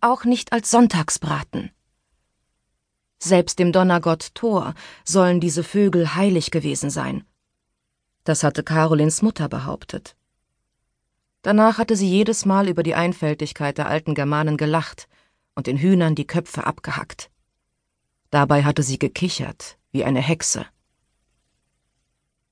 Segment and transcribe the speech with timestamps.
[0.00, 1.70] auch nicht als Sonntagsbraten.
[3.22, 7.24] Selbst dem Donnergott Thor sollen diese Vögel heilig gewesen sein.
[8.24, 10.16] Das hatte Carolins Mutter behauptet.
[11.42, 15.08] Danach hatte sie jedes Mal über die Einfältigkeit der alten Germanen gelacht
[15.54, 17.30] und den Hühnern die Köpfe abgehackt.
[18.30, 20.66] Dabei hatte sie gekichert wie eine Hexe.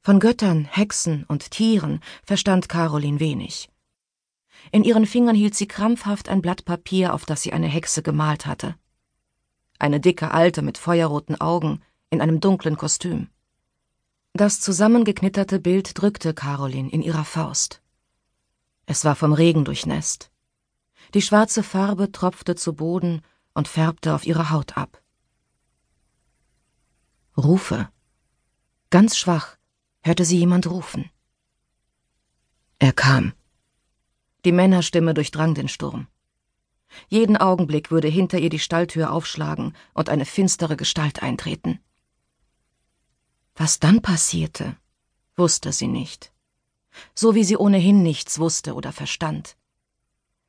[0.02, 3.68] Von Göttern, Hexen und Tieren verstand Carolin wenig.
[4.70, 8.46] In ihren Fingern hielt sie krampfhaft ein Blatt Papier, auf das sie eine Hexe gemalt
[8.46, 8.74] hatte.
[9.78, 13.28] Eine dicke Alte mit feuerroten Augen in einem dunklen Kostüm.
[14.32, 17.82] Das zusammengeknitterte Bild drückte Carolin in ihrer Faust.
[18.86, 20.30] Es war vom Regen durchnässt.
[21.14, 23.22] Die schwarze Farbe tropfte zu Boden
[23.54, 25.02] und färbte auf ihre Haut ab.
[27.36, 27.88] Rufe.
[28.90, 29.56] Ganz schwach
[30.02, 31.10] hörte sie jemand rufen.
[32.78, 33.32] Er kam.
[34.44, 36.06] Die Männerstimme durchdrang den Sturm.
[37.08, 41.80] Jeden Augenblick würde hinter ihr die Stalltür aufschlagen und eine finstere Gestalt eintreten.
[43.54, 44.76] Was dann passierte,
[45.36, 46.32] wusste sie nicht,
[47.14, 49.56] so wie sie ohnehin nichts wusste oder verstand.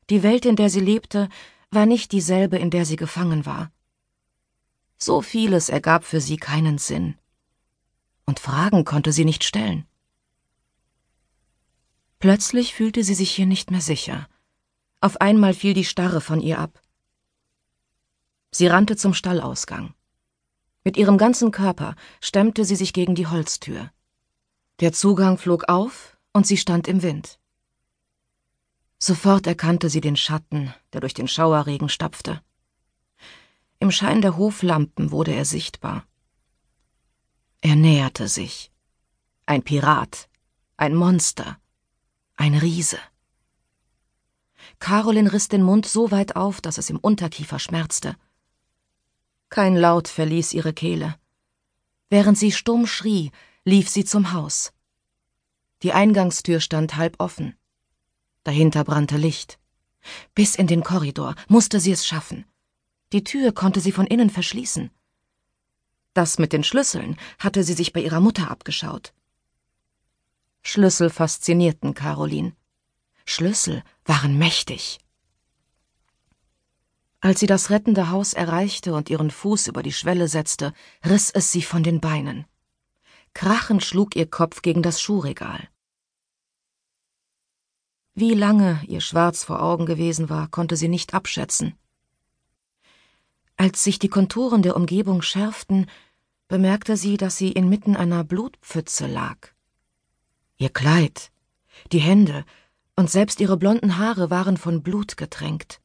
[0.09, 1.29] Die Welt, in der sie lebte,
[1.71, 3.71] war nicht dieselbe, in der sie gefangen war.
[4.97, 7.15] So vieles ergab für sie keinen Sinn.
[8.25, 9.85] Und Fragen konnte sie nicht stellen.
[12.19, 14.27] Plötzlich fühlte sie sich hier nicht mehr sicher.
[14.99, 16.81] Auf einmal fiel die Starre von ihr ab.
[18.51, 19.93] Sie rannte zum Stallausgang.
[20.83, 23.91] Mit ihrem ganzen Körper stemmte sie sich gegen die Holztür.
[24.81, 27.39] Der Zugang flog auf und sie stand im Wind.
[28.97, 32.41] Sofort erkannte sie den Schatten, der durch den Schauerregen stapfte.
[33.79, 36.05] Im Schein der Hoflampen wurde er sichtbar.
[37.61, 38.73] Er näherte sich.
[39.45, 40.29] Ein Pirat,
[40.75, 41.57] ein Monster,
[42.39, 42.99] ein Riese.
[44.79, 48.15] Carolin riss den Mund so weit auf, dass es im Unterkiefer schmerzte.
[49.49, 51.15] Kein Laut verließ ihre Kehle.
[52.09, 53.31] Während sie stumm schrie,
[53.65, 54.71] lief sie zum Haus.
[55.83, 57.57] Die Eingangstür stand halb offen.
[58.43, 59.59] Dahinter brannte Licht.
[60.33, 62.45] Bis in den Korridor musste sie es schaffen.
[63.11, 64.91] Die Tür konnte sie von innen verschließen.
[66.13, 69.13] Das mit den Schlüsseln hatte sie sich bei ihrer Mutter abgeschaut.
[70.71, 72.55] Schlüssel faszinierten Caroline.
[73.25, 74.99] Schlüssel waren mächtig.
[77.21, 81.51] Als sie das rettende Haus erreichte und ihren Fuß über die Schwelle setzte, riss es
[81.51, 82.45] sie von den Beinen.
[83.33, 85.67] Krachend schlug ihr Kopf gegen das Schuhregal.
[88.13, 91.79] Wie lange ihr schwarz vor Augen gewesen war, konnte sie nicht abschätzen.
[93.57, 95.87] Als sich die Konturen der Umgebung schärften,
[96.47, 99.51] bemerkte sie, dass sie inmitten einer Blutpfütze lag.
[100.61, 101.31] Ihr Kleid,
[101.93, 102.43] die Hände
[102.97, 105.79] und selbst ihre blonden Haare waren von Blut getränkt.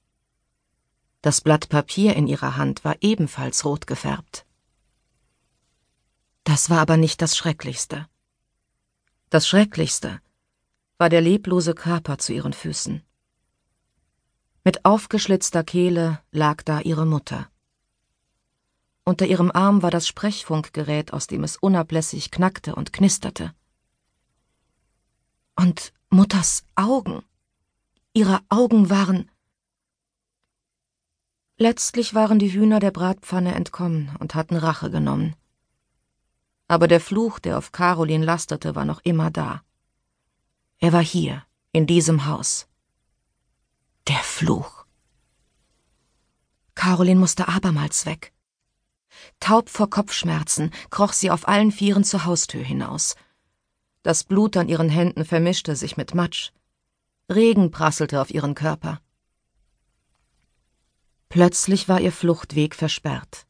[1.23, 4.45] Das Blatt Papier in ihrer Hand war ebenfalls rot gefärbt.
[6.43, 8.09] Das war aber nicht das Schrecklichste.
[9.31, 10.21] Das Schrecklichste
[10.99, 13.01] war der leblose Körper zu ihren Füßen.
[14.65, 17.49] Mit aufgeschlitzter Kehle lag da ihre Mutter.
[19.05, 23.55] Unter ihrem Arm war das Sprechfunkgerät, aus dem es unablässig knackte und knisterte.
[25.56, 27.22] Und Mutters Augen.
[28.12, 29.31] Ihre Augen waren.
[31.56, 35.37] Letztlich waren die Hühner der Bratpfanne entkommen und hatten Rache genommen.
[36.66, 39.62] Aber der Fluch, der auf Carolin lastete, war noch immer da.
[40.78, 42.66] Er war hier, in diesem Haus.
[44.09, 44.84] Der Fluch.
[46.75, 48.32] Carolin musste abermals weg.
[49.38, 53.14] Taub vor Kopfschmerzen kroch sie auf allen Vieren zur Haustür hinaus.
[54.04, 56.50] Das Blut an ihren Händen vermischte sich mit Matsch.
[57.32, 59.00] Regen prasselte auf ihren Körper.
[61.31, 63.47] Plötzlich war ihr Fluchtweg versperrt.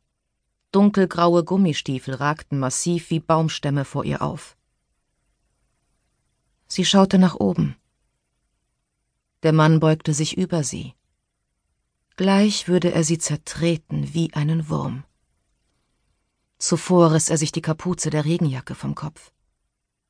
[0.71, 4.57] Dunkelgraue Gummistiefel ragten massiv wie Baumstämme vor ihr auf.
[6.69, 7.75] Sie schaute nach oben.
[9.43, 10.95] Der Mann beugte sich über sie.
[12.15, 15.03] Gleich würde er sie zertreten wie einen Wurm.
[16.59, 19.34] Zuvor riss er sich die Kapuze der Regenjacke vom Kopf.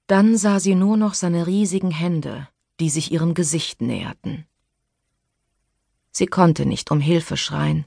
[0.07, 2.49] Dann sah sie nur noch seine riesigen Hände,
[2.79, 4.47] die sich ihrem Gesicht näherten.
[6.11, 7.87] Sie konnte nicht um Hilfe schreien.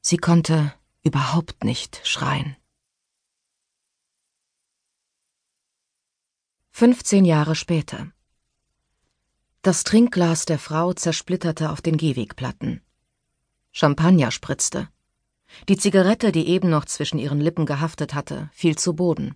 [0.00, 2.56] Sie konnte überhaupt nicht schreien.
[6.72, 8.12] 15 Jahre später.
[9.62, 12.82] Das Trinkglas der Frau zersplitterte auf den Gehwegplatten.
[13.72, 14.88] Champagner spritzte.
[15.68, 19.34] Die Zigarette, die eben noch zwischen ihren Lippen gehaftet hatte, fiel zu Boden.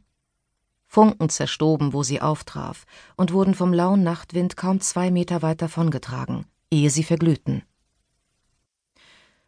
[0.92, 2.84] Funken zerstoben, wo sie auftraf,
[3.16, 7.62] und wurden vom lauen Nachtwind kaum zwei Meter weit davongetragen, ehe sie verglühten.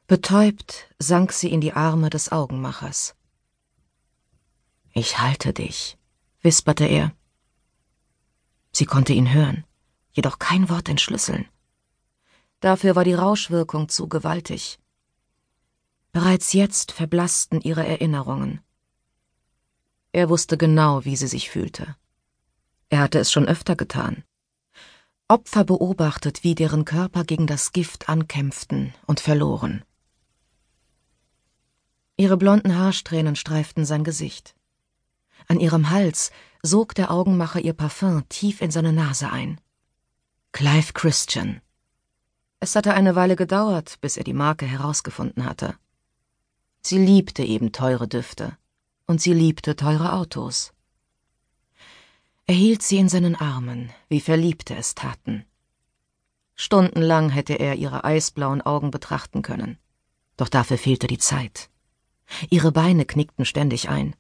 [0.06, 3.14] Betäubt sank sie in die Arme des Augenmachers.
[4.94, 5.98] Ich halte dich,
[6.40, 7.12] wisperte er.
[8.72, 9.64] Sie konnte ihn hören,
[10.12, 11.46] jedoch kein Wort entschlüsseln.
[12.60, 14.78] Dafür war die Rauschwirkung zu gewaltig.
[16.10, 18.63] Bereits jetzt verblassten ihre Erinnerungen.
[20.14, 21.96] Er wusste genau, wie sie sich fühlte.
[22.88, 24.22] Er hatte es schon öfter getan.
[25.26, 29.84] Opfer beobachtet, wie deren Körper gegen das Gift ankämpften und verloren.
[32.16, 34.54] Ihre blonden Haarsträhnen streiften sein Gesicht.
[35.48, 36.30] An ihrem Hals
[36.62, 39.60] sog der Augenmacher ihr Parfüm tief in seine Nase ein.
[40.52, 41.60] Clive Christian.
[42.60, 45.74] Es hatte eine Weile gedauert, bis er die Marke herausgefunden hatte.
[46.82, 48.56] Sie liebte eben teure Düfte
[49.06, 50.72] und sie liebte teure Autos.
[52.46, 55.44] Er hielt sie in seinen Armen, wie Verliebte es taten.
[56.54, 59.78] Stundenlang hätte er ihre eisblauen Augen betrachten können,
[60.36, 61.70] doch dafür fehlte die Zeit.
[62.50, 64.14] Ihre Beine knickten ständig ein.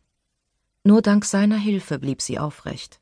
[0.82, 3.00] Nur dank seiner Hilfe blieb sie aufrecht.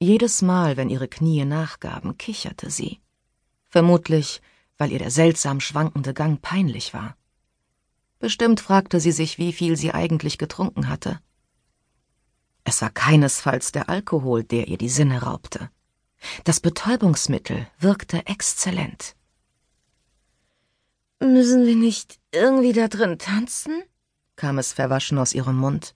[0.00, 3.00] Jedes Mal, wenn ihre Knie nachgaben, kicherte sie.
[3.68, 4.40] Vermutlich,
[4.76, 7.16] weil ihr der seltsam schwankende Gang peinlich war.
[8.18, 11.20] Bestimmt fragte sie sich, wie viel sie eigentlich getrunken hatte.
[12.64, 15.70] Es war keinesfalls der Alkohol, der ihr die Sinne raubte.
[16.44, 19.14] Das Betäubungsmittel wirkte exzellent.
[21.20, 23.82] Müssen wir nicht irgendwie da drin tanzen?
[24.36, 25.94] kam es verwaschen aus ihrem Mund.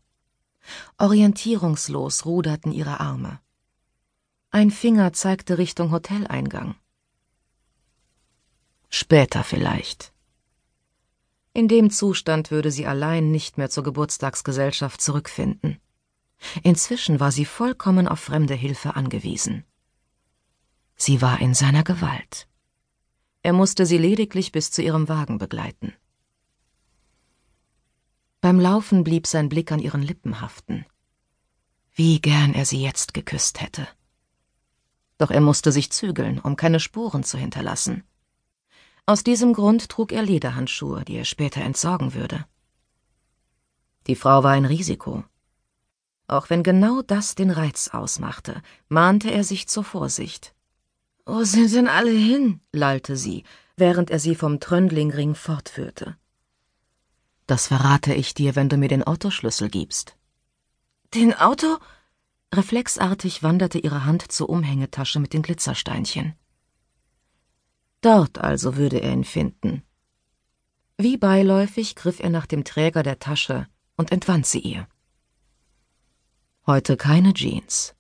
[0.99, 3.41] Orientierungslos ruderten ihre Arme.
[4.51, 6.75] Ein Finger zeigte Richtung Hoteleingang.
[8.89, 10.13] Später vielleicht.
[11.55, 15.79] In dem Zustand würde sie allein nicht mehr zur Geburtstagsgesellschaft zurückfinden.
[16.63, 19.65] Inzwischen war sie vollkommen auf fremde Hilfe angewiesen.
[20.97, 22.49] Sie war in seiner Gewalt.
[23.43, 25.93] Er musste sie lediglich bis zu ihrem Wagen begleiten.
[28.41, 30.87] Beim Laufen blieb sein Blick an ihren Lippen haften.
[31.93, 33.87] Wie gern er sie jetzt geküsst hätte.
[35.19, 38.05] Doch er musste sich zügeln, um keine Spuren zu hinterlassen.
[39.05, 42.45] Aus diesem Grund trug er Lederhandschuhe, die er später entsorgen würde.
[44.07, 45.25] Die Frau war ein Risiko.
[46.29, 50.55] Auch wenn genau das den Reiz ausmachte, mahnte er sich zur Vorsicht.
[51.27, 52.61] Wo sind denn alle hin?
[52.73, 53.45] lallte sie,
[53.77, 56.17] während er sie vom Tröndlingring fortführte.
[57.47, 60.17] Das verrate ich dir, wenn du mir den Autoschlüssel gibst.
[61.15, 61.79] Den Auto?
[62.55, 66.35] Reflexartig wanderte ihre Hand zur Umhängetasche mit den Glitzersteinchen.
[68.03, 69.85] Dort also würde er ihn finden.
[70.99, 74.89] Wie beiläufig griff er nach dem Träger der Tasche und entwand sie ihr.
[76.67, 77.95] Heute keine Jeans,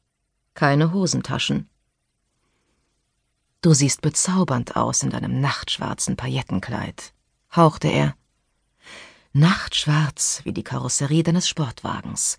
[0.54, 1.70] keine Hosentaschen.
[3.60, 7.14] Du siehst bezaubernd aus in deinem nachtschwarzen Paillettenkleid,
[7.54, 8.16] hauchte er.
[9.32, 12.38] Nachtschwarz wie die Karosserie deines Sportwagens,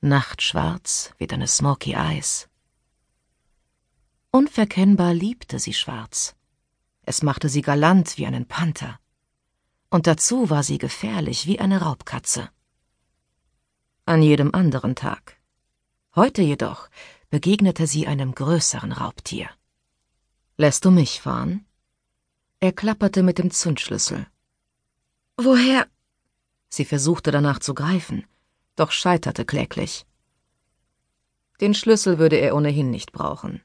[0.00, 2.48] nachtschwarz wie deine Smoky Eyes.
[4.30, 6.36] Unverkennbar liebte sie schwarz.
[7.04, 8.98] Es machte sie galant wie einen Panther.
[9.90, 12.48] Und dazu war sie gefährlich wie eine Raubkatze.
[14.06, 15.36] An jedem anderen Tag.
[16.14, 16.88] Heute jedoch
[17.30, 19.48] begegnete sie einem größeren Raubtier.
[20.56, 21.66] Lässt du mich fahren?
[22.60, 24.26] Er klapperte mit dem Zündschlüssel.
[25.36, 25.86] Woher?
[26.68, 28.26] Sie versuchte danach zu greifen,
[28.76, 30.06] doch scheiterte kläglich.
[31.60, 33.62] Den Schlüssel würde er ohnehin nicht brauchen.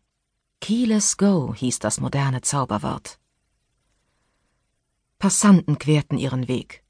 [0.61, 3.19] Keyless Go hieß das moderne Zauberwort.
[5.19, 6.83] Passanten querten ihren Weg.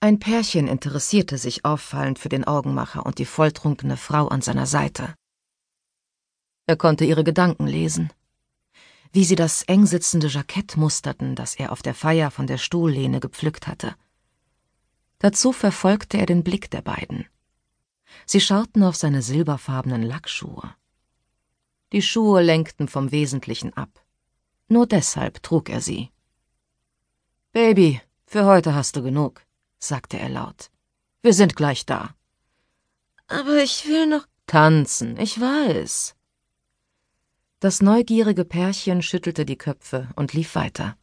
[0.00, 5.14] Ein Pärchen interessierte sich auffallend für den Augenmacher und die volltrunkene Frau an seiner Seite.
[6.66, 8.12] Er konnte ihre Gedanken lesen.
[9.12, 13.20] Wie sie das eng sitzende Jackett musterten, das er auf der Feier von der Stuhllehne
[13.20, 13.94] gepflückt hatte.
[15.20, 17.26] Dazu verfolgte er den Blick der beiden.
[18.26, 20.74] Sie schauten auf seine silberfarbenen Lackschuhe.
[21.92, 24.04] Die Schuhe lenkten vom Wesentlichen ab.
[24.68, 26.10] Nur deshalb trug er sie.
[27.54, 29.40] Baby, für heute hast du genug,
[29.78, 30.72] sagte er laut.
[31.22, 32.12] Wir sind gleich da.
[33.28, 36.16] Aber ich will noch tanzen, ich weiß.
[37.60, 40.96] Das neugierige Pärchen schüttelte die Köpfe und lief weiter.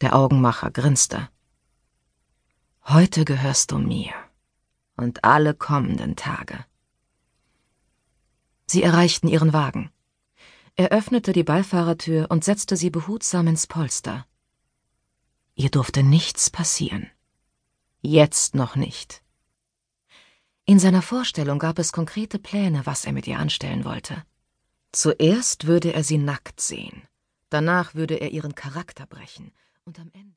[0.00, 1.28] Der Augenmacher grinste.
[2.82, 4.12] Heute gehörst du mir
[4.96, 6.64] und alle kommenden Tage.
[8.66, 9.92] Sie erreichten ihren Wagen.
[10.74, 14.26] Er öffnete die Beifahrertür und setzte sie behutsam ins Polster.
[15.58, 17.10] Ihr durfte nichts passieren.
[18.00, 19.24] Jetzt noch nicht.
[20.64, 24.22] In seiner Vorstellung gab es konkrete Pläne, was er mit ihr anstellen wollte.
[24.92, 27.08] Zuerst würde er sie nackt sehen,
[27.50, 29.50] danach würde er ihren Charakter brechen,
[29.84, 30.18] und am Ende